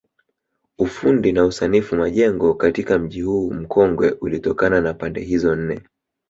[0.77, 5.81] Ufundi na usanifu majengo katika mji huu mkongwe ulitokana na pande hizo nne